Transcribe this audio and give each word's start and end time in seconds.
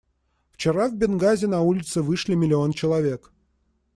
Вчера 0.53 0.87
в 0.87 0.95
Бенгази 0.95 1.45
на 1.45 1.61
улицы 1.61 2.01
вышли 2.01 2.33
миллион 2.33 2.73
человек. 2.73 3.31